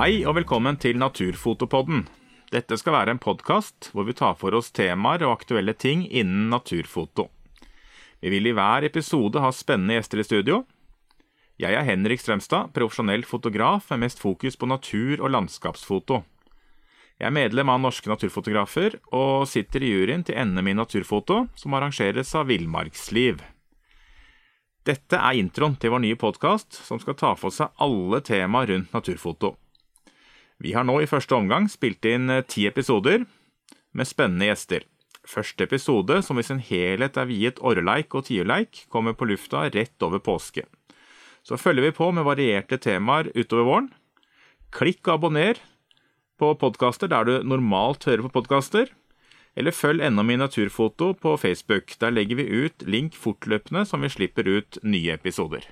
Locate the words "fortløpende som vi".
53.18-54.12